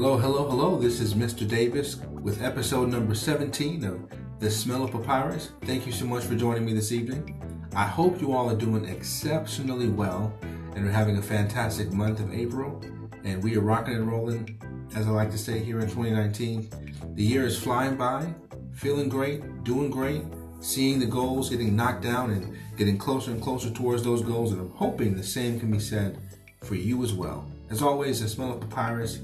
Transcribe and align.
Hello, 0.00 0.16
hello, 0.16 0.48
hello. 0.48 0.78
This 0.78 0.98
is 0.98 1.12
Mr. 1.12 1.46
Davis 1.46 1.96
with 2.22 2.42
episode 2.42 2.88
number 2.88 3.14
17 3.14 3.84
of 3.84 4.00
The 4.38 4.50
Smell 4.50 4.84
of 4.84 4.92
Papyrus. 4.92 5.50
Thank 5.66 5.84
you 5.84 5.92
so 5.92 6.06
much 6.06 6.24
for 6.24 6.34
joining 6.36 6.64
me 6.64 6.72
this 6.72 6.90
evening. 6.90 7.68
I 7.76 7.84
hope 7.84 8.18
you 8.18 8.32
all 8.32 8.48
are 8.48 8.56
doing 8.56 8.86
exceptionally 8.86 9.90
well 9.90 10.32
and 10.74 10.88
are 10.88 10.90
having 10.90 11.18
a 11.18 11.22
fantastic 11.22 11.92
month 11.92 12.18
of 12.18 12.32
April. 12.32 12.82
And 13.24 13.44
we 13.44 13.58
are 13.58 13.60
rocking 13.60 13.94
and 13.94 14.10
rolling, 14.10 14.58
as 14.96 15.06
I 15.06 15.10
like 15.10 15.30
to 15.32 15.38
say 15.38 15.58
here 15.58 15.80
in 15.80 15.90
2019. 15.90 16.70
The 17.14 17.22
year 17.22 17.44
is 17.44 17.62
flying 17.62 17.96
by, 17.96 18.32
feeling 18.72 19.10
great, 19.10 19.64
doing 19.64 19.90
great, 19.90 20.22
seeing 20.62 20.98
the 20.98 21.04
goals 21.04 21.50
getting 21.50 21.76
knocked 21.76 22.02
down 22.02 22.30
and 22.30 22.56
getting 22.78 22.96
closer 22.96 23.32
and 23.32 23.42
closer 23.42 23.68
towards 23.68 24.02
those 24.02 24.22
goals. 24.22 24.52
And 24.52 24.62
I'm 24.62 24.70
hoping 24.70 25.14
the 25.14 25.22
same 25.22 25.60
can 25.60 25.70
be 25.70 25.78
said 25.78 26.18
for 26.62 26.74
you 26.74 27.04
as 27.04 27.12
well. 27.12 27.44
As 27.68 27.82
always, 27.82 28.22
The 28.22 28.28
Smell 28.28 28.54
of 28.54 28.60
Papyrus 28.60 29.20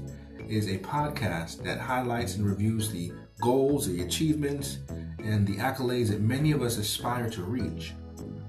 is 0.49 0.67
a 0.67 0.77
podcast 0.79 1.63
that 1.63 1.79
highlights 1.79 2.35
and 2.35 2.45
reviews 2.45 2.91
the 2.91 3.11
goals, 3.41 3.87
the 3.87 4.01
achievements, 4.01 4.79
and 5.19 5.45
the 5.45 5.55
accolades 5.57 6.09
that 6.09 6.21
many 6.21 6.51
of 6.51 6.61
us 6.61 6.77
aspire 6.77 7.29
to 7.29 7.43
reach. 7.43 7.93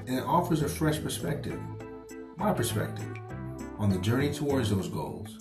And 0.07 0.19
it 0.19 0.25
offers 0.25 0.63
a 0.63 0.69
fresh 0.69 1.03
perspective, 1.03 1.59
my 2.37 2.53
perspective, 2.53 3.07
on 3.79 3.91
the 3.91 3.99
journey 3.99 4.33
towards 4.33 4.71
those 4.71 4.89
goals, 4.89 5.39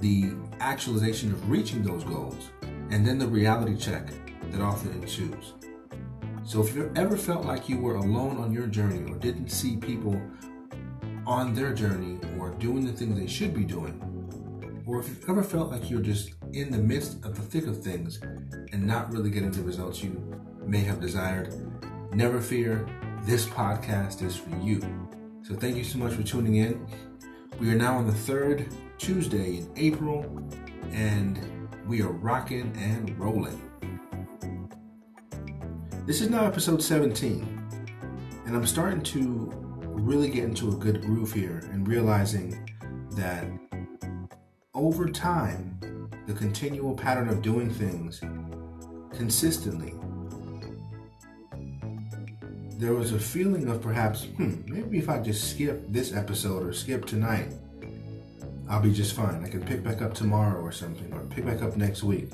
the 0.00 0.32
actualization 0.60 1.32
of 1.32 1.50
reaching 1.50 1.82
those 1.82 2.04
goals, 2.04 2.50
and 2.90 3.06
then 3.06 3.18
the 3.18 3.26
reality 3.26 3.76
check 3.76 4.10
that 4.50 4.60
often 4.60 4.92
ensues. 4.92 5.54
So 6.44 6.62
if 6.62 6.74
you 6.74 6.90
ever 6.96 7.16
felt 7.16 7.44
like 7.44 7.68
you 7.68 7.78
were 7.78 7.96
alone 7.96 8.38
on 8.38 8.52
your 8.52 8.66
journey 8.66 9.08
or 9.10 9.16
didn't 9.18 9.50
see 9.50 9.76
people 9.76 10.20
on 11.26 11.54
their 11.54 11.72
journey 11.72 12.18
or 12.38 12.50
doing 12.50 12.84
the 12.84 12.92
things 12.92 13.18
they 13.18 13.26
should 13.26 13.54
be 13.54 13.64
doing, 13.64 14.00
or 14.90 14.98
if 14.98 15.08
you've 15.08 15.30
ever 15.30 15.42
felt 15.44 15.70
like 15.70 15.88
you're 15.88 16.00
just 16.00 16.32
in 16.52 16.68
the 16.68 16.76
midst 16.76 17.24
of 17.24 17.36
the 17.36 17.42
thick 17.42 17.68
of 17.68 17.80
things 17.80 18.20
and 18.72 18.84
not 18.84 19.12
really 19.12 19.30
getting 19.30 19.52
the 19.52 19.62
results 19.62 20.02
you 20.02 20.20
may 20.66 20.80
have 20.80 21.00
desired, 21.00 21.54
never 22.12 22.40
fear, 22.40 22.84
this 23.22 23.46
podcast 23.46 24.20
is 24.20 24.34
for 24.34 24.50
you. 24.56 24.80
So 25.42 25.54
thank 25.54 25.76
you 25.76 25.84
so 25.84 25.96
much 25.96 26.14
for 26.14 26.24
tuning 26.24 26.56
in. 26.56 26.88
We 27.60 27.70
are 27.70 27.76
now 27.76 27.98
on 27.98 28.06
the 28.08 28.12
third 28.12 28.66
Tuesday 28.98 29.58
in 29.58 29.70
April, 29.76 30.24
and 30.90 31.38
we 31.86 32.02
are 32.02 32.10
rocking 32.10 32.76
and 32.76 33.16
rolling. 33.16 33.62
This 36.04 36.20
is 36.20 36.30
now 36.30 36.46
episode 36.46 36.82
17, 36.82 37.70
and 38.44 38.56
I'm 38.56 38.66
starting 38.66 39.02
to 39.02 39.52
really 39.84 40.30
get 40.30 40.42
into 40.42 40.70
a 40.70 40.74
good 40.74 41.00
groove 41.02 41.32
here 41.32 41.60
and 41.70 41.86
realizing 41.86 42.68
that 43.12 43.46
over 44.80 45.10
time, 45.10 45.78
the 46.26 46.32
continual 46.32 46.96
pattern 46.96 47.28
of 47.28 47.42
doing 47.42 47.68
things 47.68 48.18
consistently, 49.12 49.92
there 52.78 52.94
was 52.94 53.12
a 53.12 53.18
feeling 53.18 53.68
of 53.68 53.82
perhaps, 53.82 54.24
hmm, 54.24 54.62
maybe 54.66 54.96
if 54.96 55.10
I 55.10 55.18
just 55.18 55.50
skip 55.50 55.84
this 55.92 56.14
episode 56.14 56.66
or 56.66 56.72
skip 56.72 57.04
tonight, 57.04 57.48
I'll 58.70 58.80
be 58.80 58.90
just 58.90 59.14
fine. 59.14 59.44
I 59.44 59.50
can 59.50 59.62
pick 59.62 59.82
back 59.84 60.00
up 60.00 60.14
tomorrow 60.14 60.58
or 60.58 60.72
something, 60.72 61.12
or 61.12 61.20
pick 61.24 61.44
back 61.44 61.60
up 61.60 61.76
next 61.76 62.02
week. 62.02 62.30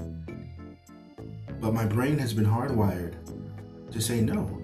But 1.61 1.75
my 1.75 1.85
brain 1.85 2.17
has 2.19 2.33
been 2.33 2.47
hardwired 2.47 3.17
to 3.91 4.01
say 4.01 4.21
no. 4.21 4.63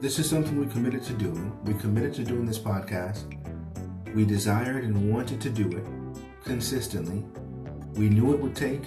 This 0.00 0.18
is 0.18 0.30
something 0.30 0.58
we 0.58 0.66
committed 0.66 1.02
to 1.04 1.12
doing. 1.12 1.52
We 1.64 1.74
committed 1.74 2.14
to 2.14 2.24
doing 2.24 2.46
this 2.46 2.58
podcast. 2.58 3.24
We 4.14 4.24
desired 4.24 4.84
and 4.84 5.12
wanted 5.12 5.42
to 5.42 5.50
do 5.50 5.68
it 5.68 5.84
consistently. 6.44 7.24
We 7.94 8.08
knew 8.08 8.32
it 8.34 8.40
would 8.40 8.56
take, 8.56 8.86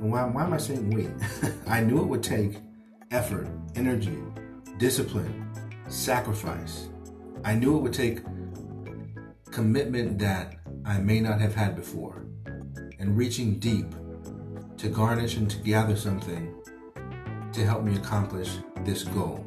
and 0.00 0.10
why, 0.10 0.24
why 0.24 0.44
am 0.44 0.52
I 0.52 0.58
saying 0.58 0.90
we? 0.90 1.08
I 1.66 1.80
knew 1.80 2.00
it 2.00 2.06
would 2.06 2.22
take 2.22 2.58
effort, 3.10 3.48
energy, 3.74 4.18
discipline, 4.78 5.50
sacrifice. 5.88 6.88
I 7.44 7.54
knew 7.54 7.76
it 7.76 7.80
would 7.80 7.92
take 7.92 8.20
commitment 9.50 10.18
that 10.18 10.56
I 10.84 10.98
may 10.98 11.20
not 11.20 11.40
have 11.40 11.54
had 11.54 11.76
before, 11.76 12.26
and 12.98 13.16
reaching 13.16 13.58
deep 13.58 13.94
to 14.78 14.88
garnish 14.88 15.36
and 15.36 15.50
to 15.50 15.58
gather 15.58 15.96
something 15.96 16.54
to 17.52 17.64
help 17.64 17.84
me 17.84 17.96
accomplish 17.96 18.58
this 18.84 19.04
goal. 19.04 19.46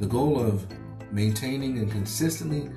The 0.00 0.06
goal 0.06 0.40
of 0.40 0.66
maintaining 1.12 1.78
and 1.78 1.90
consistently 1.90 2.70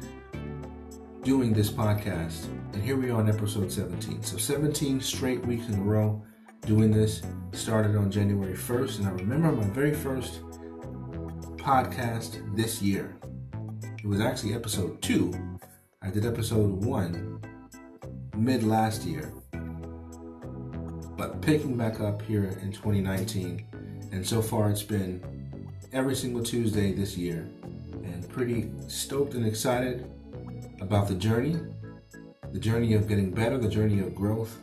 doing 1.23 1.53
this 1.53 1.69
podcast. 1.69 2.45
And 2.73 2.81
here 2.81 2.97
we 2.97 3.11
are 3.11 3.19
on 3.19 3.29
episode 3.29 3.71
17. 3.71 4.23
So 4.23 4.37
17 4.37 4.99
straight 4.99 5.45
weeks 5.45 5.67
in 5.67 5.75
a 5.75 5.83
row 5.83 6.21
doing 6.65 6.91
this. 6.91 7.21
Started 7.51 7.95
on 7.95 8.09
January 8.09 8.55
1st. 8.55 8.99
And 8.99 9.07
I 9.07 9.11
remember 9.11 9.51
my 9.51 9.65
very 9.65 9.93
first 9.93 10.41
podcast 11.57 12.55
this 12.55 12.81
year. 12.81 13.15
It 13.99 14.07
was 14.07 14.19
actually 14.19 14.55
episode 14.55 14.99
two. 15.01 15.31
I 16.01 16.09
did 16.09 16.25
episode 16.25 16.83
one 16.83 17.39
mid 18.35 18.63
last 18.63 19.03
year. 19.03 19.31
But 21.17 21.39
picking 21.43 21.77
back 21.77 21.99
up 21.99 22.23
here 22.23 22.45
in 22.63 22.71
2019. 22.71 24.09
And 24.11 24.25
so 24.25 24.41
far 24.41 24.71
it's 24.71 24.81
been 24.81 25.21
every 25.93 26.15
single 26.15 26.43
Tuesday 26.43 26.93
this 26.93 27.15
year. 27.15 27.47
And 27.61 28.27
pretty 28.27 28.71
stoked 28.87 29.35
and 29.35 29.45
excited 29.45 30.09
about 30.81 31.07
the 31.07 31.15
journey, 31.15 31.57
the 32.51 32.59
journey 32.59 32.95
of 32.95 33.07
getting 33.07 33.31
better, 33.31 33.57
the 33.57 33.69
journey 33.69 33.99
of 33.99 34.13
growth, 34.13 34.59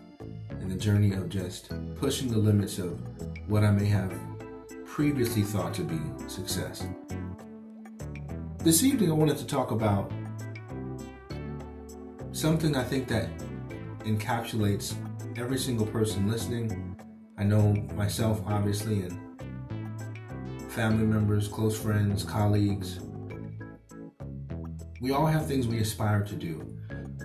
and 0.51 0.71
the 0.71 0.77
journey 0.77 1.15
of 1.15 1.29
just 1.29 1.71
pushing 1.95 2.29
the 2.29 2.37
limits 2.37 2.79
of 2.79 3.01
what 3.49 3.65
I 3.65 3.71
may 3.71 3.87
have 3.87 4.13
previously 4.85 5.43
thought 5.43 5.73
to 5.75 5.83
be 5.83 5.99
success. 6.29 6.87
This 8.59 8.83
evening, 8.83 9.11
I 9.11 9.15
wanted 9.15 9.39
to 9.39 9.47
talk 9.47 9.71
about 9.71 10.13
something 12.33 12.77
I 12.77 12.83
think 12.83 13.07
that 13.09 13.29
encapsulates 14.01 14.95
every 15.39 15.59
single 15.59 15.87
person 15.87 16.29
listening. 16.29 16.97
I 17.39 17.45
know 17.45 17.73
myself, 17.95 18.43
obviously, 18.45 19.03
and 19.03 19.19
family 20.69 21.07
members, 21.07 21.47
close 21.47 21.79
friends, 21.81 22.25
colleagues, 22.25 22.99
we 25.01 25.13
all 25.13 25.27
have 25.27 25.47
things 25.47 25.69
we 25.69 25.79
aspire 25.79 26.25
to 26.25 26.35
do. 26.35 26.75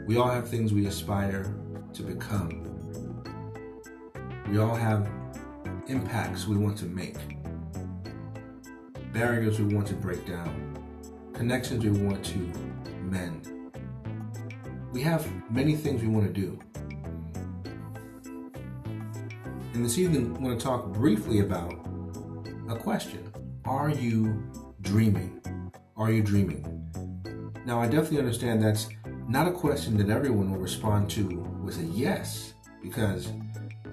We 0.05 0.17
all 0.17 0.29
have 0.29 0.47
things 0.47 0.73
we 0.73 0.85
aspire 0.85 1.55
to 1.93 2.03
become. 2.03 2.69
We 4.49 4.59
all 4.59 4.75
have 4.75 5.09
impacts 5.87 6.47
we 6.47 6.55
want 6.55 6.77
to 6.79 6.85
make, 6.85 7.17
barriers 9.11 9.59
we 9.59 9.73
want 9.73 9.87
to 9.87 9.95
break 9.95 10.25
down, 10.27 10.77
connections 11.33 11.83
we 11.83 11.91
want 11.91 12.23
to 12.25 12.37
mend. 13.01 13.49
We 14.91 15.01
have 15.01 15.27
many 15.51 15.75
things 15.75 16.03
we 16.03 16.09
want 16.09 16.27
to 16.27 16.33
do. 16.33 16.59
And 19.73 19.83
this 19.83 19.97
evening, 19.97 20.35
I 20.37 20.39
want 20.39 20.59
to 20.59 20.63
talk 20.63 20.93
briefly 20.93 21.39
about 21.39 21.73
a 22.69 22.75
question 22.75 23.33
Are 23.65 23.89
you 23.89 24.43
dreaming? 24.81 25.41
Are 25.97 26.11
you 26.11 26.21
dreaming? 26.21 26.82
Now, 27.65 27.79
I 27.79 27.85
definitely 27.85 28.19
understand 28.19 28.61
that's 28.61 28.89
not 29.27 29.47
a 29.47 29.51
question 29.51 29.97
that 29.97 30.09
everyone 30.09 30.51
will 30.51 30.59
respond 30.59 31.09
to 31.11 31.23
with 31.63 31.79
a 31.79 31.85
yes, 31.85 32.53
because 32.81 33.31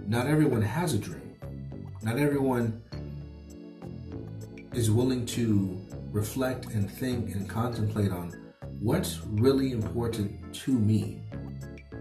not 0.06 0.26
everyone 0.26 0.62
has 0.62 0.94
a 0.94 0.98
dream. 0.98 1.36
Not 2.02 2.18
everyone 2.18 2.82
is 4.74 4.90
willing 4.90 5.24
to 5.26 5.80
reflect 6.10 6.66
and 6.66 6.90
think 6.90 7.34
and 7.34 7.48
contemplate 7.48 8.10
on 8.10 8.32
what's 8.80 9.20
really 9.26 9.70
important 9.70 10.52
to 10.52 10.72
me, 10.72 11.22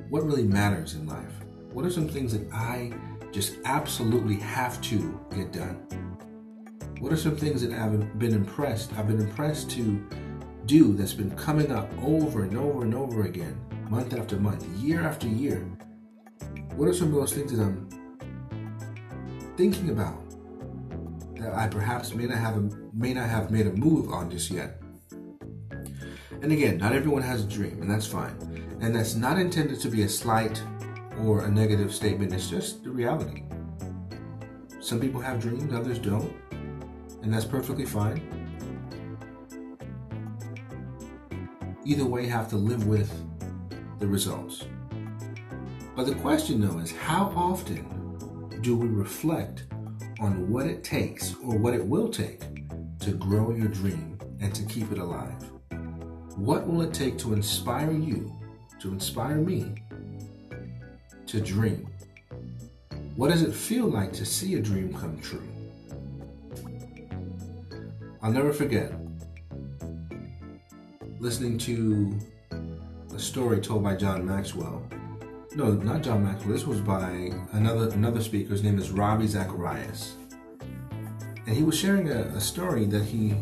what 0.09 0.23
really 0.23 0.43
matters 0.43 0.95
in 0.95 1.05
life. 1.05 1.33
What 1.71 1.85
are 1.85 1.91
some 1.91 2.07
things 2.07 2.33
that 2.33 2.51
I 2.51 2.91
just 3.31 3.57
absolutely 3.65 4.37
have 4.37 4.81
to 4.83 5.19
get 5.35 5.53
done? 5.53 5.85
What 6.99 7.13
are 7.13 7.17
some 7.17 7.35
things 7.35 7.61
that 7.61 7.71
I've 7.71 8.17
been 8.17 8.33
impressed? 8.33 8.91
I've 8.97 9.07
been 9.07 9.21
impressed 9.21 9.69
to 9.71 10.03
do 10.65 10.93
that's 10.93 11.13
been 11.13 11.35
coming 11.35 11.71
up 11.71 11.89
over 12.01 12.43
and 12.43 12.57
over 12.57 12.83
and 12.83 12.93
over 12.93 13.23
again, 13.23 13.59
month 13.89 14.13
after 14.13 14.37
month, 14.37 14.65
year 14.79 15.01
after 15.01 15.27
year? 15.27 15.67
What 16.75 16.87
are 16.87 16.93
some 16.93 17.09
of 17.09 17.15
those 17.15 17.33
things 17.33 17.51
that 17.51 17.63
I'm 17.63 17.87
thinking 19.57 19.89
about 19.89 20.17
that 21.35 21.53
I 21.53 21.67
perhaps 21.67 22.13
may 22.13 22.25
not 22.25 22.37
have 22.37 22.57
a, 22.57 22.69
may 22.93 23.13
not 23.13 23.29
have 23.29 23.51
made 23.51 23.67
a 23.67 23.73
move 23.73 24.11
on 24.11 24.29
just 24.29 24.51
yet? 24.51 24.81
And 26.41 26.51
again, 26.51 26.77
not 26.77 26.93
everyone 26.93 27.21
has 27.23 27.43
a 27.43 27.47
dream, 27.47 27.81
and 27.81 27.91
that's 27.91 28.07
fine. 28.07 28.35
And 28.79 28.95
that's 28.95 29.15
not 29.15 29.37
intended 29.37 29.79
to 29.81 29.89
be 29.89 30.03
a 30.03 30.09
slight 30.09 30.63
or 31.21 31.43
a 31.43 31.51
negative 31.51 31.93
statement. 31.93 32.33
It's 32.33 32.49
just 32.49 32.83
the 32.83 32.91
reality. 32.91 33.43
Some 34.79 35.01
people 35.01 35.19
have 35.19 35.41
dreams, 35.41 35.73
others 35.73 35.99
don't, 35.99 36.33
and 37.21 37.33
that's 37.33 37.43
perfectly 37.43 37.85
fine. 37.85 38.38
Either 41.85 42.05
way 42.05 42.25
have 42.27 42.49
to 42.49 42.55
live 42.55 42.87
with 42.87 43.11
the 43.99 44.07
results. 44.07 44.65
But 45.95 46.05
the 46.05 46.15
question 46.15 46.61
though 46.61 46.79
is 46.79 46.91
how 46.91 47.33
often 47.35 48.57
do 48.61 48.75
we 48.75 48.87
reflect 48.87 49.65
on 50.19 50.49
what 50.51 50.65
it 50.65 50.83
takes 50.83 51.35
or 51.43 51.57
what 51.57 51.73
it 51.73 51.85
will 51.85 52.09
take 52.09 52.41
to 52.99 53.11
grow 53.11 53.51
your 53.51 53.67
dream 53.67 54.17
and 54.41 54.53
to 54.55 54.63
keep 54.63 54.91
it 54.91 54.97
alive? 54.97 55.43
What 56.35 56.67
will 56.67 56.81
it 56.81 56.93
take 56.93 57.17
to 57.19 57.33
inspire 57.33 57.91
you, 57.91 58.33
to 58.79 58.89
inspire 58.89 59.35
me 59.35 59.75
to 61.27 61.41
dream? 61.41 61.87
What 63.15 63.31
does 63.31 63.41
it 63.41 63.53
feel 63.53 63.87
like 63.87 64.13
to 64.13 64.25
see 64.25 64.55
a 64.55 64.61
dream 64.61 64.93
come 64.93 65.19
true? 65.19 65.47
I'll 68.21 68.31
never 68.31 68.53
forget 68.53 68.93
listening 71.19 71.57
to 71.57 72.17
a 73.13 73.19
story 73.19 73.59
told 73.59 73.83
by 73.83 73.95
John 73.95 74.25
Maxwell. 74.25 74.81
No, 75.53 75.71
not 75.73 76.01
John 76.01 76.23
Maxwell. 76.23 76.53
This 76.53 76.65
was 76.65 76.79
by 76.79 77.31
another 77.51 77.89
another 77.89 78.21
speaker. 78.21 78.51
His 78.51 78.63
name 78.63 78.79
is 78.79 78.91
Ravi 78.91 79.27
Zacharias, 79.27 80.15
and 81.45 81.55
he 81.55 81.63
was 81.63 81.77
sharing 81.77 82.09
a, 82.09 82.21
a 82.21 82.39
story 82.39 82.85
that 82.85 83.03
he 83.03 83.35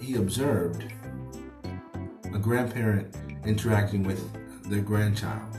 he 0.00 0.16
observed 0.16 0.90
a 2.24 2.38
grandparent 2.38 3.14
interacting 3.44 4.02
with 4.02 4.22
their 4.70 4.80
grandchild, 4.80 5.56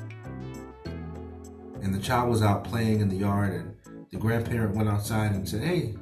and 1.81 1.93
the 1.93 1.99
child 1.99 2.29
was 2.29 2.41
out 2.41 2.63
playing 2.63 3.01
in 3.01 3.09
the 3.09 3.17
yard, 3.17 3.53
and 3.53 3.75
the 4.11 4.17
grandparent 4.17 4.75
went 4.75 4.89
outside 4.89 5.33
and 5.33 5.47
said, 5.47 5.61
"Hey, 5.61 5.93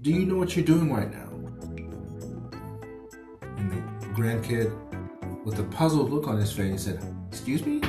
do 0.00 0.10
you 0.10 0.24
know 0.24 0.36
what 0.36 0.56
you're 0.56 0.64
doing 0.64 0.90
right 0.90 1.10
now?" 1.10 1.29
Grandkid, 4.20 4.70
with 5.44 5.58
a 5.58 5.62
puzzled 5.62 6.10
look 6.10 6.28
on 6.28 6.36
his 6.36 6.52
face, 6.52 6.70
and 6.70 6.80
said, 6.80 7.16
Excuse 7.32 7.64
me? 7.64 7.80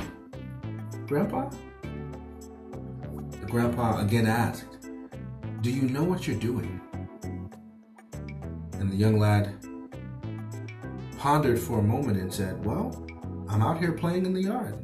Grandpa? 1.06 1.50
The 3.42 3.48
grandpa 3.48 4.00
again 4.00 4.28
asked, 4.28 4.88
Do 5.60 5.69
you 5.69 5.81
know 5.81 6.06
what 6.06 6.28
you're 6.28 6.39
doing? 6.39 6.80
And 8.80 8.89
the 8.89 8.95
young 8.95 9.19
lad 9.19 9.54
pondered 11.18 11.60
for 11.60 11.80
a 11.80 11.83
moment 11.83 12.18
and 12.18 12.33
said, 12.33 12.66
Well, 12.66 13.06
I'm 13.50 13.62
out 13.62 13.78
here 13.78 13.92
playing 13.92 14.25
in 14.25 14.33
the 14.33 14.44
yard. 14.44 14.75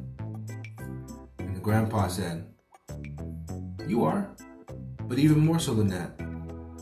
And 1.39 1.55
the 1.55 1.61
grandpa 1.61 2.09
said, 2.09 2.45
You 3.88 4.03
are, 4.03 4.29
but 5.03 5.17
even 5.17 5.39
more 5.39 5.59
so 5.59 5.73
than 5.73 5.88
that, 5.88 6.11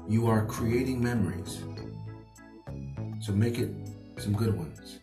you 0.09 0.25
are 0.25 0.43
creating 0.47 1.03
memories. 1.03 1.63
So 3.19 3.31
make 3.31 3.59
it 3.59 3.69
some 4.17 4.33
good 4.33 4.57
ones. 4.57 4.99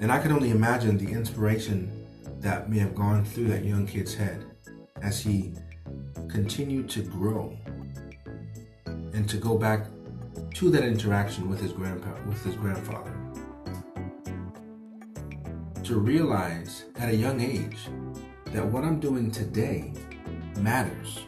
And 0.00 0.12
I 0.12 0.18
can 0.18 0.32
only 0.32 0.50
imagine 0.50 0.98
the 0.98 1.10
inspiration 1.10 2.06
that 2.40 2.68
may 2.68 2.78
have 2.78 2.94
gone 2.94 3.24
through 3.24 3.48
that 3.48 3.64
young 3.64 3.86
kid's 3.86 4.14
head 4.14 4.44
as 5.02 5.20
he 5.20 5.54
continued 6.28 6.88
to 6.90 7.02
grow 7.02 7.56
and 8.86 9.28
to 9.28 9.36
go 9.36 9.56
back 9.56 9.86
to 10.54 10.70
that 10.70 10.84
interaction 10.84 11.48
with 11.48 11.60
his 11.60 11.72
grandpa 11.72 12.10
with 12.26 12.42
his 12.44 12.54
grandfather 12.56 13.14
to 15.82 15.96
realize 15.98 16.84
at 16.96 17.10
a 17.10 17.14
young 17.14 17.40
age 17.40 17.88
that 18.46 18.64
what 18.64 18.84
I'm 18.84 19.00
doing 19.00 19.30
today 19.30 19.92
matters 20.60 21.20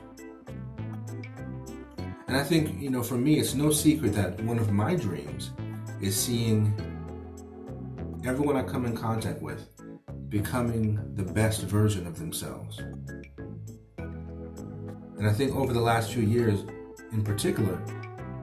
and 2.36 2.44
I 2.44 2.46
think, 2.46 2.78
you 2.82 2.90
know, 2.90 3.02
for 3.02 3.16
me, 3.16 3.38
it's 3.40 3.54
no 3.54 3.70
secret 3.70 4.12
that 4.12 4.38
one 4.42 4.58
of 4.58 4.70
my 4.70 4.94
dreams 4.94 5.52
is 6.02 6.14
seeing 6.14 6.70
everyone 8.26 8.58
I 8.58 8.62
come 8.62 8.84
in 8.84 8.94
contact 8.94 9.40
with 9.40 9.66
becoming 10.28 11.00
the 11.14 11.22
best 11.22 11.62
version 11.62 12.06
of 12.06 12.18
themselves. 12.18 12.80
And 13.96 15.26
I 15.26 15.32
think 15.32 15.56
over 15.56 15.72
the 15.72 15.80
last 15.80 16.12
few 16.12 16.24
years, 16.24 16.60
in 17.10 17.24
particular, 17.24 17.82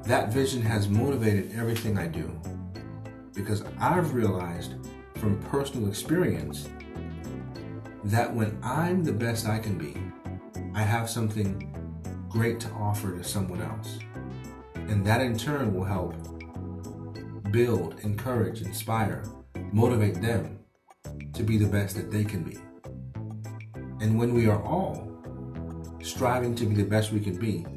that 0.06 0.34
vision 0.34 0.63
has 0.63 0.89
motivated 0.89 1.51
everything 1.56 2.00
I 2.00 2.07
do. 2.07 2.31
Because 3.36 3.63
I've 3.80 4.16
realized 4.16 4.74
from 5.18 5.39
personal 5.44 5.88
experience 5.88 6.68
that 8.06 8.34
when 8.34 8.57
I'm 8.63 9.04
the 9.04 9.13
best 9.13 9.48
I 9.48 9.60
can 9.60 9.78
be, 9.78 9.96
I 10.74 10.81
have 10.81 11.07
something 11.07 11.69
great 12.33 12.59
to 12.59 12.68
offer 12.71 13.15
to 13.15 13.24
someone 13.24 13.62
else. 13.62 14.00
And 14.74 15.06
that 15.06 15.21
in 15.21 15.38
turn 15.38 15.71
will 15.71 15.83
help 15.83 16.15
build, 17.51 18.00
encourage, 18.00 18.63
inspire, 18.63 19.24
motivate 19.71 20.19
them 20.19 20.57
to 21.33 21.44
be 21.44 21.57
the 21.57 21.68
best 21.68 21.95
that 21.95 22.09
they 22.09 22.24
can 22.24 22.41
be. 22.44 22.57
And 24.03 24.18
when 24.18 24.33
we 24.33 24.47
are 24.47 24.62
all 24.63 25.07
striving 26.01 26.56
to 26.56 26.65
be 26.65 26.74
the 26.74 26.83
best 26.83 27.12
we 27.12 27.19
can 27.19 27.38
be, 27.38 27.68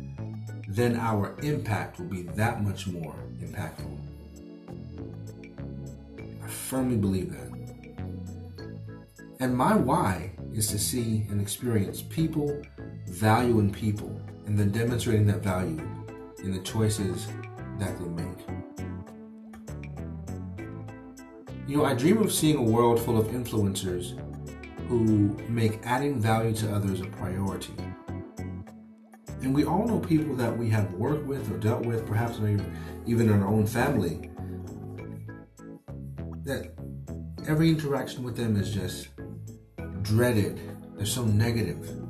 then 0.68 0.96
our 0.96 1.36
impact 1.42 1.98
will 1.98 2.06
be 2.06 2.22
that 2.22 2.64
much 2.64 2.86
more 2.86 3.14
impactful. 3.38 3.94
I 6.42 6.48
firmly 6.48 6.96
believe 6.96 7.30
that. 7.30 7.46
And 9.38 9.54
my 9.54 9.76
why 9.76 10.30
is 10.54 10.68
to 10.68 10.78
see 10.78 11.26
and 11.28 11.42
experience 11.42 12.00
people 12.00 12.62
valuing 13.06 13.70
people 13.70 14.15
and 14.46 14.58
then 14.58 14.70
demonstrating 14.70 15.26
that 15.26 15.42
value 15.42 15.80
in 16.42 16.52
the 16.52 16.60
choices 16.60 17.26
that 17.78 17.98
they 17.98 18.06
make. 18.06 18.38
You 21.68 21.78
know, 21.78 21.84
I 21.84 21.94
dream 21.94 22.18
of 22.18 22.32
seeing 22.32 22.56
a 22.56 22.62
world 22.62 23.00
full 23.00 23.18
of 23.18 23.26
influencers 23.28 24.16
who 24.88 25.36
make 25.48 25.80
adding 25.84 26.20
value 26.20 26.54
to 26.54 26.72
others 26.72 27.00
a 27.00 27.06
priority. 27.06 27.74
And 29.42 29.52
we 29.52 29.64
all 29.64 29.84
know 29.84 29.98
people 29.98 30.36
that 30.36 30.56
we 30.56 30.70
have 30.70 30.92
worked 30.94 31.26
with 31.26 31.50
or 31.50 31.58
dealt 31.58 31.84
with, 31.84 32.06
perhaps 32.06 32.36
even 32.38 33.28
in 33.28 33.42
our 33.42 33.48
own 33.48 33.66
family, 33.66 34.30
that 36.44 36.72
every 37.48 37.68
interaction 37.68 38.22
with 38.22 38.36
them 38.36 38.56
is 38.56 38.72
just 38.72 39.08
dreaded. 40.02 40.60
They're 40.96 41.04
so 41.04 41.24
negative. 41.24 42.05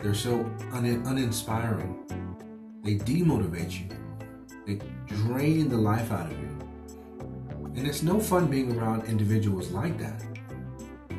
They're 0.00 0.14
so 0.14 0.40
un- 0.72 1.02
uninspiring. 1.06 1.98
They 2.84 2.96
demotivate 2.96 3.80
you. 3.80 3.88
They 4.64 4.80
drain 5.06 5.68
the 5.68 5.76
life 5.76 6.12
out 6.12 6.30
of 6.30 6.38
you. 6.38 6.58
And 7.74 7.86
it's 7.86 8.02
no 8.02 8.20
fun 8.20 8.46
being 8.46 8.78
around 8.78 9.06
individuals 9.06 9.70
like 9.72 9.98
that. 9.98 10.22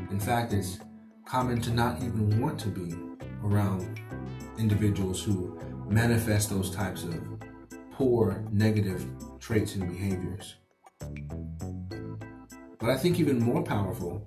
In 0.10 0.20
fact, 0.20 0.54
it's 0.54 0.80
common 1.25 1.62
to 1.62 1.72
not 1.72 2.01
even 2.01 2.39
want 2.42 2.58
to 2.62 2.70
be 2.70 2.96
around 3.44 4.00
individuals 4.58 5.22
who 5.22 5.60
manifest 5.88 6.50
those 6.50 6.72
types 6.72 7.04
of 7.04 7.20
poor, 7.92 8.46
negative 8.50 9.06
traits 9.39 9.75
and 9.75 9.89
behaviors. 9.89 10.56
But 12.80 12.89
I 12.89 12.98
think 12.98 13.20
even 13.20 13.39
more 13.39 13.62
powerful 13.62 14.25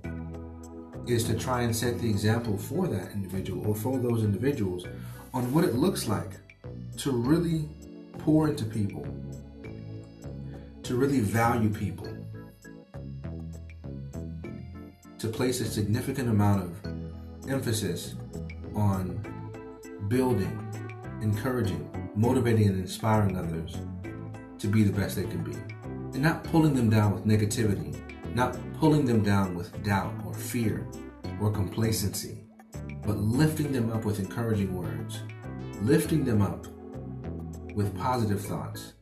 is 1.07 1.25
to 1.25 1.37
try 1.37 1.63
and 1.63 1.75
set 1.75 1.99
the 1.99 2.09
example 2.09 2.57
for 2.57 2.87
that 2.87 3.13
individual 3.13 3.67
or 3.67 3.75
for 3.75 3.99
those 3.99 4.23
individuals 4.23 4.87
on 5.35 5.53
what 5.53 5.65
it 5.65 5.75
looks 5.75 6.07
like 6.07 6.31
to 6.99 7.11
really 7.11 7.69
pour 8.19 8.49
into 8.49 8.65
people, 8.65 9.07
to 10.83 10.97
really 10.97 11.21
value 11.21 11.71
people, 11.71 12.09
to 15.19 15.29
place 15.29 15.61
a 15.61 15.65
significant 15.65 16.29
amount 16.29 16.63
of 16.63 17.51
emphasis 17.51 18.15
on 18.75 19.19
building, 20.09 20.59
encouraging, 21.21 21.89
motivating, 22.15 22.69
and 22.69 22.79
inspiring 22.79 23.37
others 23.37 23.77
to 24.59 24.67
be 24.69 24.83
the 24.83 24.93
best 24.93 25.17
they 25.17 25.25
can 25.25 25.43
be. 25.43 25.57
And 26.15 26.23
not 26.23 26.45
pulling 26.45 26.75
them 26.75 26.91
down 26.91 27.15
with 27.15 27.25
negativity, 27.25 27.97
not 28.35 28.57
pulling 28.79 29.05
them 29.05 29.23
down 29.23 29.55
with 29.55 29.83
doubt 29.83 30.15
or 30.25 30.35
fear 30.35 30.87
or 31.41 31.51
complacency, 31.51 32.45
but 33.05 33.17
lifting 33.19 33.73
them 33.73 33.91
up 33.91 34.05
with 34.05 34.19
encouraging 34.19 34.75
words, 34.75 35.21
lifting 35.83 36.25
them 36.25 36.41
up 36.41 36.67
with 37.75 37.97
positive 37.97 38.41
thoughts, 38.41 38.95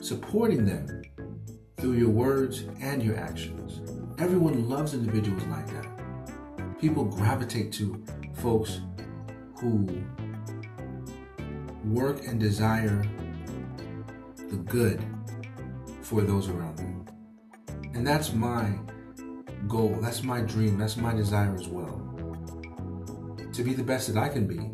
supporting 0.00 0.64
them 0.64 1.02
through 1.78 1.92
your 1.92 2.10
words 2.10 2.64
and 2.80 3.02
your 3.02 3.16
actions. 3.16 3.80
Everyone 4.18 4.68
loves 4.68 4.94
individuals 4.94 5.42
like 5.44 5.66
that. 5.68 6.78
People 6.80 7.04
gravitate 7.04 7.72
to 7.72 8.04
folks 8.34 8.80
who 9.58 9.86
work 11.84 12.26
and 12.26 12.38
desire 12.38 13.02
the 14.50 14.56
good 14.56 15.04
for 16.06 16.22
those 16.22 16.48
around 16.48 16.76
them. 16.78 17.04
And 17.94 18.06
that's 18.06 18.32
my 18.32 18.70
goal. 19.66 19.98
That's 20.00 20.22
my 20.22 20.40
dream. 20.40 20.78
That's 20.78 20.96
my 20.96 21.12
desire 21.12 21.52
as 21.54 21.66
well. 21.66 22.00
To 23.52 23.62
be 23.64 23.74
the 23.74 23.82
best 23.82 24.12
that 24.12 24.16
I 24.16 24.28
can 24.28 24.46
be. 24.46 24.70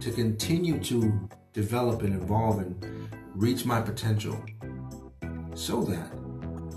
To 0.00 0.12
continue 0.12 0.78
to 0.84 1.28
develop 1.52 2.02
and 2.02 2.22
evolve 2.22 2.60
and 2.60 3.08
reach 3.34 3.64
my 3.64 3.80
potential 3.80 4.40
so 5.54 5.82
that 5.84 6.12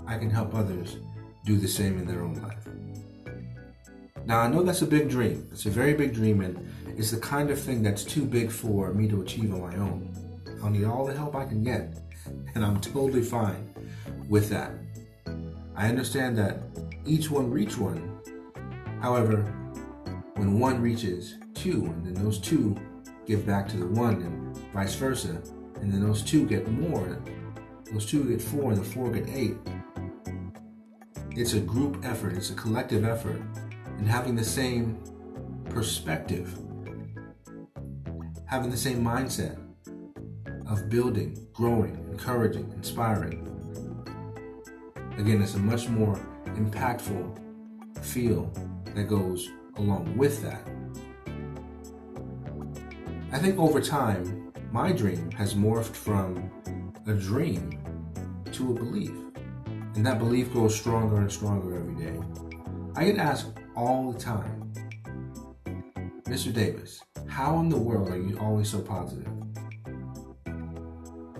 I 0.06 0.18
can 0.18 0.28
help 0.28 0.54
others 0.54 0.96
do 1.44 1.56
the 1.56 1.68
same 1.68 1.98
in 1.98 2.06
their 2.06 2.22
own 2.22 2.34
life. 2.42 2.66
Now, 4.26 4.40
I 4.40 4.48
know 4.48 4.62
that's 4.62 4.82
a 4.82 4.86
big 4.86 5.08
dream. 5.08 5.48
It's 5.52 5.66
a 5.66 5.70
very 5.70 5.94
big 5.94 6.14
dream, 6.14 6.40
and 6.40 6.68
it's 6.98 7.10
the 7.10 7.20
kind 7.20 7.50
of 7.50 7.60
thing 7.60 7.82
that's 7.82 8.02
too 8.02 8.24
big 8.24 8.50
for 8.50 8.92
me 8.92 9.06
to 9.08 9.20
achieve 9.20 9.52
on 9.52 9.60
my 9.60 9.76
own. 9.76 10.12
I'll 10.62 10.70
need 10.70 10.84
all 10.84 11.06
the 11.06 11.14
help 11.14 11.36
I 11.36 11.44
can 11.44 11.62
get, 11.62 11.94
and 12.54 12.64
I'm 12.64 12.80
totally 12.80 13.22
fine 13.22 13.74
with 14.28 14.48
that. 14.50 14.72
I 15.76 15.88
understand 15.88 16.38
that 16.38 16.62
each 17.04 17.30
one 17.30 17.50
reach 17.50 17.76
one. 17.76 18.20
However, 19.00 19.42
when 20.36 20.58
one 20.58 20.80
reaches 20.80 21.36
two, 21.54 21.84
and 21.84 22.06
then 22.06 22.14
those 22.14 22.38
two 22.38 22.76
give 23.26 23.46
back 23.46 23.68
to 23.68 23.76
the 23.76 23.86
one, 23.86 24.22
and 24.22 24.56
vice 24.72 24.94
versa, 24.94 25.42
and 25.80 25.92
then 25.92 26.00
those 26.00 26.22
two 26.22 26.46
get 26.46 26.68
more, 26.68 27.20
those 27.92 28.06
two 28.06 28.24
get 28.24 28.40
four, 28.40 28.72
and 28.72 28.80
the 28.80 28.84
four 28.84 29.10
get 29.10 29.28
eight. 29.28 29.56
It's 31.32 31.54
a 31.54 31.60
group 31.60 32.04
effort, 32.04 32.34
it's 32.34 32.50
a 32.50 32.54
collective 32.54 33.04
effort, 33.04 33.42
and 33.98 34.06
having 34.06 34.36
the 34.36 34.44
same 34.44 34.98
perspective, 35.70 36.56
having 38.46 38.70
the 38.70 38.76
same 38.76 39.04
mindset 39.04 39.58
of 40.68 40.88
building, 40.88 41.46
growing, 41.52 41.94
encouraging, 42.10 42.72
inspiring. 42.76 43.50
Again, 45.18 45.42
it's 45.42 45.54
a 45.54 45.58
much 45.58 45.88
more 45.88 46.18
impactful 46.46 47.38
feel 48.04 48.52
that 48.94 49.04
goes 49.04 49.50
along 49.76 50.16
with 50.16 50.42
that. 50.42 50.66
I 53.32 53.38
think 53.38 53.58
over 53.58 53.80
time, 53.80 54.52
my 54.70 54.92
dream 54.92 55.30
has 55.32 55.54
morphed 55.54 55.94
from 55.94 56.50
a 57.06 57.14
dream 57.14 57.78
to 58.52 58.70
a 58.70 58.74
belief. 58.74 59.12
And 59.94 60.06
that 60.06 60.18
belief 60.18 60.52
grows 60.52 60.74
stronger 60.74 61.16
and 61.16 61.30
stronger 61.30 61.76
every 61.76 61.94
day. 61.94 62.20
I 62.96 63.04
get 63.04 63.18
asked 63.18 63.52
all 63.76 64.12
the 64.12 64.18
time, 64.18 64.72
Mr. 66.24 66.52
Davis, 66.52 67.02
how 67.28 67.58
in 67.60 67.68
the 67.68 67.76
world 67.76 68.08
are 68.10 68.18
you 68.18 68.38
always 68.38 68.68
so 68.68 68.80
positive? 68.80 69.28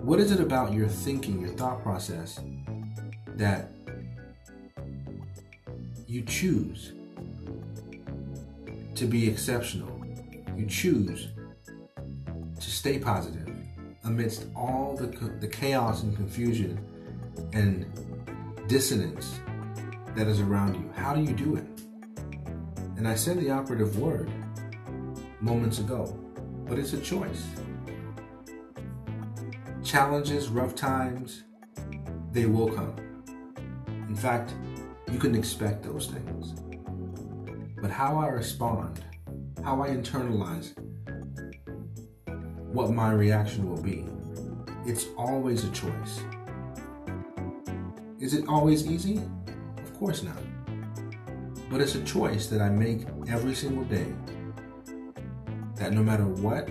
What 0.05 0.19
is 0.19 0.29
it 0.29 0.39
about 0.39 0.71
your 0.71 0.87
thinking, 0.87 1.41
your 1.41 1.49
thought 1.49 1.81
process, 1.81 2.39
that 3.37 3.71
you 6.05 6.21
choose 6.21 6.91
to 8.93 9.05
be 9.07 9.27
exceptional? 9.27 10.05
You 10.55 10.67
choose 10.67 11.29
to 11.95 12.69
stay 12.69 12.99
positive 12.99 13.49
amidst 14.03 14.45
all 14.55 14.95
the, 14.95 15.07
the 15.39 15.47
chaos 15.47 16.03
and 16.03 16.15
confusion 16.15 16.79
and 17.53 17.87
dissonance 18.67 19.39
that 20.15 20.27
is 20.27 20.39
around 20.39 20.75
you. 20.75 20.87
How 20.93 21.15
do 21.15 21.21
you 21.23 21.33
do 21.33 21.55
it? 21.55 21.65
And 22.95 23.07
I 23.07 23.15
said 23.15 23.39
the 23.39 23.49
operative 23.49 23.97
word 23.97 24.29
moments 25.41 25.79
ago, 25.79 26.15
but 26.67 26.77
it's 26.77 26.93
a 26.93 27.01
choice. 27.01 27.43
Challenges, 29.85 30.49
rough 30.49 30.73
times, 30.73 31.43
they 32.31 32.47
will 32.47 32.71
come. 32.71 32.95
In 33.87 34.15
fact, 34.15 34.55
you 35.11 35.19
can 35.19 35.35
expect 35.35 35.83
those 35.83 36.07
things. 36.07 36.55
But 37.79 37.91
how 37.91 38.17
I 38.17 38.29
respond, 38.29 39.05
how 39.63 39.83
I 39.83 39.89
internalize 39.89 40.73
what 42.73 42.89
my 42.89 43.11
reaction 43.11 43.69
will 43.69 43.81
be, 43.81 44.07
it's 44.87 45.05
always 45.19 45.63
a 45.65 45.69
choice. 45.69 46.19
Is 48.19 48.33
it 48.33 48.47
always 48.47 48.87
easy? 48.87 49.21
Of 49.77 49.93
course 49.99 50.23
not. 50.23 50.41
But 51.69 51.79
it's 51.81 51.93
a 51.93 52.03
choice 52.03 52.47
that 52.47 52.59
I 52.59 52.69
make 52.69 53.05
every 53.27 53.53
single 53.53 53.83
day. 53.83 54.11
That 55.75 55.93
no 55.93 56.01
matter 56.01 56.25
what 56.25 56.69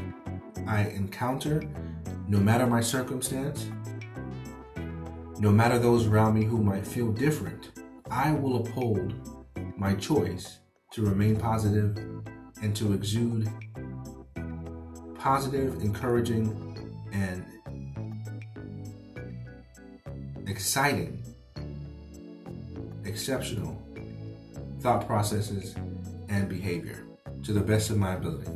I 0.67 0.89
encounter, 0.89 1.63
no 2.29 2.39
matter 2.39 2.67
my 2.67 2.81
circumstance, 2.81 3.71
no 5.39 5.51
matter 5.51 5.79
those 5.79 6.07
around 6.07 6.35
me 6.35 6.45
who 6.45 6.63
might 6.63 6.87
feel 6.87 7.13
different, 7.13 7.71
I 8.11 8.33
will 8.33 8.57
uphold 8.57 9.15
my 9.77 9.95
choice 9.95 10.59
to 10.93 11.03
remain 11.03 11.37
positive 11.37 11.97
and 12.63 12.75
to 12.77 12.93
exude 12.93 13.49
positive, 15.15 15.83
encouraging, 15.83 16.61
and 17.13 17.45
exciting 20.49 21.23
exceptional 23.05 23.81
thought 24.81 25.07
processes 25.07 25.75
and 26.29 26.49
behavior 26.49 27.07
to 27.43 27.53
the 27.53 27.61
best 27.61 27.91
of 27.91 27.97
my 27.97 28.15
ability. 28.15 28.51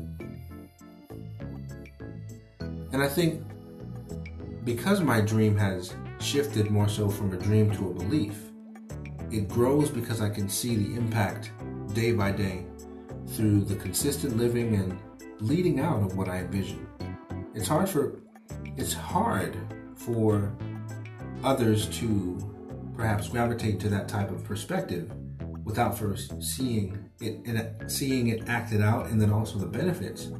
And 2.93 3.03
I 3.03 3.09
think 3.09 3.43
because 4.65 5.01
my 5.01 5.21
dream 5.21 5.57
has 5.57 5.95
shifted 6.21 6.71
more 6.71 6.89
so 6.89 7.09
from 7.09 7.33
a 7.33 7.37
dream 7.37 7.71
to 7.73 7.91
a 7.91 7.95
belief, 7.95 8.37
it 9.31 9.49
grows 9.49 9.91
because 9.91 10.21
I 10.21 10.31
can 10.31 10.49
see 10.49 10.77
the 10.77 10.95
impact 10.95 11.51
day 11.95 12.13
by 12.13 12.33
day 12.33 12.67
through 13.29 13.65
the 13.65 13.77
consistent 13.77 14.37
living 14.37 14.75
and 14.75 14.99
leading 15.41 15.81
out 15.81 16.03
of 16.03 16.17
what 16.17 16.29
I 16.29 16.39
envision. 16.39 16.87
It's 17.55 17.69
hard 17.69 17.89
for 17.89 18.21
it's 18.77 18.93
hard 18.93 19.57
for 19.97 20.53
others 21.45 21.87
to 21.99 22.39
perhaps 22.97 23.29
gravitate 23.29 23.79
to 23.81 23.89
that 23.89 24.09
type 24.09 24.31
of 24.31 24.45
perspective 24.45 25.13
without 25.65 25.97
first 25.97 26.43
seeing 26.43 27.11
it 27.21 27.41
and 27.45 27.91
seeing 27.91 28.29
it 28.29 28.49
acted 28.49 28.81
out 28.81 29.07
and 29.07 29.21
then 29.21 29.31
also 29.31 29.59
the 29.59 29.67
benefits 29.67 30.31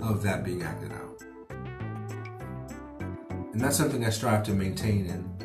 of 0.00 0.22
that 0.22 0.44
being 0.44 0.62
acted 0.62 0.92
out. 0.92 0.97
And 3.58 3.64
that's 3.64 3.76
something 3.76 4.04
I 4.04 4.10
strive 4.10 4.44
to 4.44 4.52
maintain 4.52 5.06
and, 5.10 5.42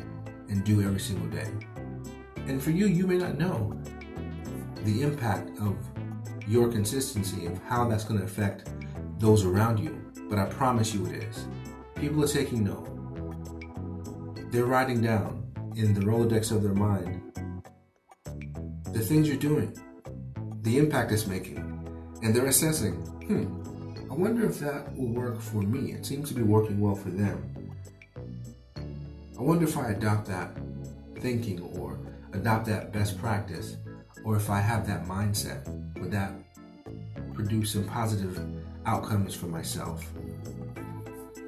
and 0.48 0.62
do 0.62 0.82
every 0.82 1.00
single 1.00 1.26
day. 1.26 1.48
And 2.46 2.62
for 2.62 2.70
you, 2.70 2.86
you 2.86 3.08
may 3.08 3.16
not 3.16 3.36
know 3.36 3.76
the 4.84 5.02
impact 5.02 5.50
of 5.58 5.76
your 6.46 6.70
consistency 6.70 7.46
of 7.46 7.60
how 7.64 7.88
that's 7.88 8.04
going 8.04 8.20
to 8.20 8.24
affect 8.24 8.70
those 9.18 9.44
around 9.44 9.80
you, 9.80 10.00
but 10.30 10.38
I 10.38 10.44
promise 10.44 10.94
you 10.94 11.04
it 11.06 11.24
is. 11.24 11.48
People 11.96 12.22
are 12.22 12.28
taking 12.28 12.62
note. 12.62 12.86
They're 14.52 14.66
writing 14.66 15.02
down 15.02 15.52
in 15.74 15.92
the 15.92 16.02
Rolodex 16.02 16.52
of 16.52 16.62
their 16.62 16.72
mind 16.72 17.20
the 18.92 19.00
things 19.00 19.26
you're 19.26 19.36
doing, 19.36 19.76
the 20.62 20.78
impact 20.78 21.10
it's 21.10 21.26
making, 21.26 21.58
and 22.22 22.32
they're 22.32 22.46
assessing, 22.46 22.92
hmm, 23.26 24.08
I 24.08 24.14
wonder 24.14 24.46
if 24.46 24.60
that 24.60 24.96
will 24.96 25.08
work 25.08 25.40
for 25.40 25.62
me. 25.62 25.90
It 25.90 26.06
seems 26.06 26.28
to 26.28 26.34
be 26.36 26.42
working 26.42 26.78
well 26.78 26.94
for 26.94 27.10
them. 27.10 27.53
I 29.36 29.42
wonder 29.42 29.64
if 29.64 29.76
I 29.76 29.90
adopt 29.90 30.26
that 30.28 30.56
thinking 31.18 31.60
or 31.60 31.98
adopt 32.32 32.66
that 32.66 32.92
best 32.92 33.18
practice, 33.18 33.76
or 34.24 34.36
if 34.36 34.48
I 34.48 34.60
have 34.60 34.86
that 34.86 35.06
mindset, 35.06 35.66
would 35.98 36.12
that 36.12 36.32
produce 37.32 37.72
some 37.72 37.84
positive 37.84 38.40
outcomes 38.86 39.34
for 39.34 39.46
myself? 39.46 40.08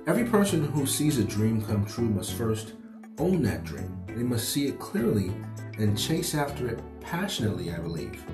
Every 0.07 0.25
person 0.25 0.64
who 0.64 0.85
sees 0.85 1.19
a 1.19 1.25
dream 1.25 1.62
come 1.62 1.85
true 1.85 2.09
must 2.09 2.33
first 2.35 2.75
own 3.19 3.43
that 3.43 3.64
dream. 3.64 3.97
They 4.09 4.23
must 4.23 4.49
see 4.49 4.66
it 4.66 4.78
clearly 4.81 5.33
and 5.78 5.99
chase 5.99 6.35
after 6.35 6.69
it 6.69 6.81
passionately, 7.00 7.73
I 7.73 7.78
believe. 7.78 8.25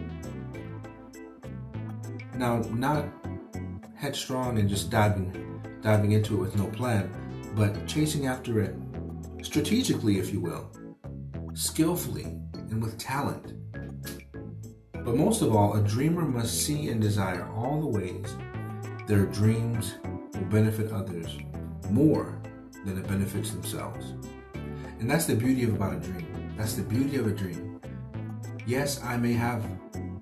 Now, 2.37 2.59
not 2.71 3.07
headstrong 3.95 4.59
and 4.59 4.69
just 4.69 4.91
diving 4.91 5.61
diving 5.83 6.13
into 6.13 6.35
it 6.35 6.39
with 6.39 6.57
no 6.57 6.67
plan, 6.67 7.11
but 7.57 7.87
chasing 7.87 8.27
after 8.27 8.61
it 8.61 8.75
strategically, 9.43 10.19
if 10.19 10.33
you 10.33 10.41
will, 10.41 10.71
skillfully 11.55 12.25
and 12.55 12.83
with 12.83 12.99
talent. 12.99 13.55
But 14.93 15.17
most 15.17 15.43
of 15.43 15.55
all, 15.55 15.75
a 15.75 15.83
dreamer 15.83 16.23
must 16.23 16.63
see 16.63 16.89
and 16.89 17.01
desire 17.01 17.49
all 17.55 17.81
the 17.81 17.87
ways 17.87 18.37
their 19.07 19.27
dreams 19.27 19.97
will 20.35 20.47
benefit 20.49 20.93
others 20.93 21.37
more 21.91 22.41
than 22.85 22.99
it 22.99 23.07
benefits 23.09 23.51
themselves. 23.51 24.15
And 25.01 25.11
that's 25.11 25.27
the 25.27 25.35
beauty 25.35 25.65
of 25.65 25.75
about 25.75 25.95
a 25.95 26.01
dream. 26.01 26.55
That's 26.57 26.75
the 26.75 26.83
beauty 26.83 27.17
of 27.17 27.27
a 27.27 27.33
dream. 27.33 27.81
Yes, 28.67 29.03
I 29.03 29.17
may 29.17 29.33
have 29.33 29.65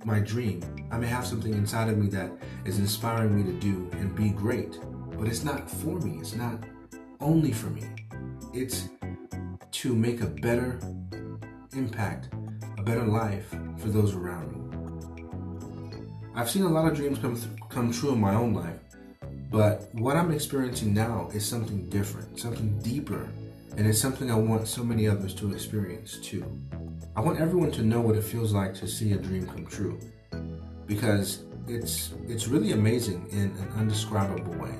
my 0.04 0.20
dream. 0.20 0.62
I 0.90 0.96
may 0.96 1.06
have 1.06 1.26
something 1.26 1.52
inside 1.52 1.88
of 1.88 1.98
me 1.98 2.08
that 2.08 2.32
is 2.64 2.78
inspiring 2.78 3.36
me 3.36 3.52
to 3.52 3.58
do 3.60 3.90
and 3.92 4.14
be 4.14 4.30
great, 4.30 4.78
but 5.18 5.28
it's 5.28 5.44
not 5.44 5.70
for 5.70 6.00
me. 6.00 6.18
It's 6.20 6.34
not 6.34 6.64
only 7.20 7.52
for 7.52 7.68
me. 7.68 7.84
It's 8.54 8.88
to 9.80 9.94
make 9.94 10.20
a 10.20 10.26
better 10.26 10.78
impact, 11.72 12.28
a 12.76 12.82
better 12.82 13.02
life 13.02 13.48
for 13.78 13.88
those 13.88 14.14
around 14.14 14.52
me. 14.52 14.60
I've 16.34 16.50
seen 16.50 16.64
a 16.64 16.68
lot 16.68 16.86
of 16.86 16.94
dreams 16.94 17.18
come 17.18 17.34
th- 17.34 17.48
come 17.70 17.90
true 17.90 18.12
in 18.12 18.20
my 18.20 18.34
own 18.34 18.52
life, 18.52 18.78
but 19.50 19.88
what 19.94 20.18
I'm 20.18 20.32
experiencing 20.32 20.92
now 20.92 21.30
is 21.32 21.46
something 21.46 21.88
different, 21.88 22.38
something 22.38 22.78
deeper, 22.80 23.26
and 23.78 23.86
it's 23.86 23.98
something 23.98 24.30
I 24.30 24.34
want 24.34 24.68
so 24.68 24.84
many 24.84 25.08
others 25.08 25.32
to 25.36 25.50
experience 25.50 26.18
too. 26.18 26.44
I 27.16 27.22
want 27.22 27.40
everyone 27.40 27.70
to 27.70 27.82
know 27.82 28.02
what 28.02 28.16
it 28.16 28.24
feels 28.24 28.52
like 28.52 28.74
to 28.74 28.86
see 28.86 29.14
a 29.14 29.16
dream 29.16 29.46
come 29.46 29.64
true 29.64 29.98
because 30.86 31.44
it's 31.68 32.12
it's 32.28 32.48
really 32.48 32.72
amazing 32.72 33.26
in 33.30 33.44
an 33.62 33.72
undescribable 33.78 34.58
way. 34.58 34.74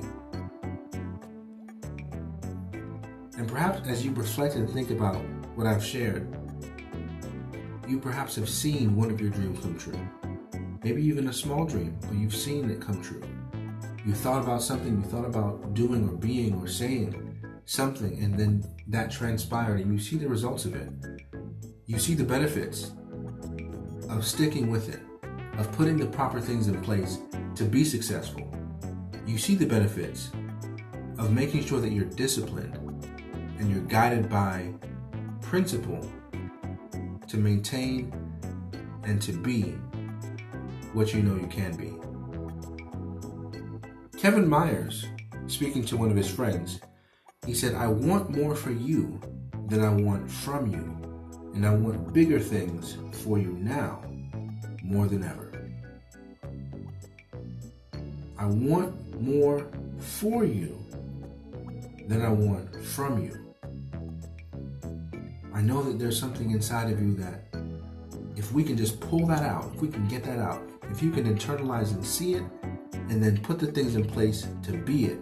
Perhaps 3.51 3.85
as 3.85 4.05
you 4.05 4.13
reflect 4.13 4.55
and 4.55 4.69
think 4.69 4.91
about 4.91 5.17
what 5.55 5.67
I've 5.67 5.83
shared, 5.83 6.25
you 7.85 7.99
perhaps 7.99 8.33
have 8.37 8.47
seen 8.47 8.95
one 8.95 9.11
of 9.11 9.19
your 9.19 9.29
dreams 9.29 9.59
come 9.59 9.77
true. 9.77 9.99
Maybe 10.81 11.03
even 11.03 11.27
a 11.27 11.33
small 11.33 11.65
dream, 11.65 11.97
but 12.03 12.13
you've 12.13 12.33
seen 12.33 12.69
it 12.71 12.79
come 12.79 13.01
true. 13.01 13.21
You 14.05 14.13
thought 14.13 14.41
about 14.41 14.63
something, 14.63 15.01
you 15.01 15.03
thought 15.03 15.25
about 15.25 15.73
doing 15.73 16.07
or 16.07 16.13
being 16.13 16.55
or 16.55 16.67
saying 16.67 17.41
something, 17.65 18.23
and 18.23 18.39
then 18.39 18.63
that 18.87 19.11
transpired, 19.11 19.81
and 19.81 19.91
you 19.91 19.99
see 19.99 20.15
the 20.15 20.29
results 20.29 20.63
of 20.63 20.73
it. 20.73 20.89
You 21.87 21.99
see 21.99 22.13
the 22.13 22.23
benefits 22.23 22.93
of 24.09 24.25
sticking 24.25 24.71
with 24.71 24.87
it, 24.87 25.01
of 25.59 25.69
putting 25.73 25.97
the 25.97 26.07
proper 26.07 26.39
things 26.39 26.69
in 26.69 26.81
place 26.81 27.19
to 27.55 27.65
be 27.65 27.83
successful. 27.83 28.49
You 29.27 29.37
see 29.37 29.55
the 29.55 29.65
benefits 29.65 30.31
of 31.17 31.33
making 31.33 31.65
sure 31.65 31.81
that 31.81 31.91
you're 31.91 32.05
disciplined 32.05 32.90
and 33.61 33.69
you're 33.69 33.81
guided 33.81 34.27
by 34.27 34.73
principle 35.39 36.03
to 37.27 37.37
maintain 37.37 38.11
and 39.03 39.21
to 39.21 39.31
be 39.31 39.75
what 40.93 41.13
you 41.13 41.21
know 41.21 41.35
you 41.35 41.45
can 41.45 41.71
be. 41.77 41.93
Kevin 44.17 44.49
Myers, 44.49 45.05
speaking 45.45 45.85
to 45.85 45.95
one 45.95 46.09
of 46.09 46.17
his 46.17 46.27
friends, 46.27 46.81
he 47.45 47.53
said, 47.53 47.75
I 47.75 47.85
want 47.85 48.35
more 48.35 48.55
for 48.55 48.71
you 48.71 49.21
than 49.67 49.83
I 49.83 49.89
want 49.89 50.29
from 50.29 50.71
you, 50.71 51.53
and 51.53 51.63
I 51.63 51.73
want 51.73 52.13
bigger 52.13 52.39
things 52.39 52.97
for 53.23 53.37
you 53.37 53.51
now 53.59 54.01
more 54.83 55.05
than 55.05 55.23
ever. 55.23 55.51
I 58.39 58.45
want 58.47 59.21
more 59.21 59.67
for 59.99 60.45
you 60.45 60.83
than 62.07 62.23
I 62.23 62.29
want 62.29 62.83
from 62.83 63.23
you. 63.23 63.50
I 65.53 65.61
know 65.61 65.83
that 65.83 65.99
there's 65.99 66.19
something 66.19 66.51
inside 66.51 66.91
of 66.91 67.01
you 67.01 67.13
that 67.15 67.45
if 68.35 68.51
we 68.53 68.63
can 68.63 68.77
just 68.77 68.99
pull 68.99 69.27
that 69.27 69.43
out, 69.43 69.71
if 69.75 69.81
we 69.81 69.89
can 69.89 70.07
get 70.07 70.23
that 70.23 70.39
out, 70.39 70.61
if 70.89 71.03
you 71.03 71.11
can 71.11 71.25
internalize 71.25 71.91
and 71.91 72.05
see 72.05 72.35
it, 72.35 72.43
and 73.09 73.21
then 73.21 73.37
put 73.41 73.59
the 73.59 73.67
things 73.67 73.95
in 73.95 74.05
place 74.05 74.47
to 74.63 74.71
be 74.71 75.05
it, 75.05 75.19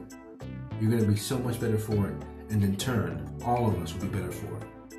you're 0.79 0.91
going 0.91 1.03
to 1.03 1.09
be 1.09 1.17
so 1.17 1.39
much 1.39 1.59
better 1.59 1.77
for 1.77 2.07
it. 2.07 2.15
And 2.49 2.63
in 2.63 2.77
turn, 2.77 3.27
all 3.45 3.67
of 3.67 3.81
us 3.81 3.93
will 3.93 4.01
be 4.01 4.07
better 4.07 4.31
for 4.31 4.57
it. 4.57 4.95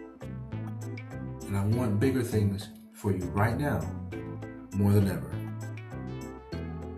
And 1.47 1.57
I 1.57 1.65
want 1.65 2.01
bigger 2.01 2.23
things 2.23 2.69
for 2.93 3.13
you 3.13 3.25
right 3.27 3.59
now 3.59 3.81
more 4.75 4.93
than 4.93 5.09
ever. 5.09 5.33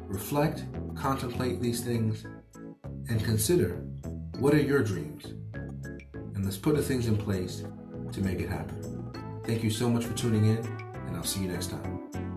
Reflect, 0.08 0.64
contemplate 0.94 1.60
these 1.60 1.82
things, 1.82 2.24
and 3.08 3.22
consider 3.24 3.82
what 4.38 4.54
are 4.54 4.60
your 4.60 4.82
dreams? 4.82 5.24
And 5.54 6.44
let's 6.44 6.56
put 6.56 6.76
the 6.76 6.82
things 6.82 7.06
in 7.06 7.16
place 7.16 7.62
to 8.12 8.20
make 8.20 8.40
it 8.40 8.48
happen. 8.48 9.12
Thank 9.44 9.64
you 9.64 9.70
so 9.70 9.88
much 9.88 10.04
for 10.04 10.14
tuning 10.14 10.46
in, 10.46 10.58
and 11.06 11.16
I'll 11.16 11.24
see 11.24 11.42
you 11.42 11.48
next 11.48 11.70
time. 11.70 12.31